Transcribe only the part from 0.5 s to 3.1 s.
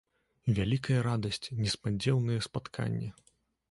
Вялікая радасць, неспадзеўнае спатканне.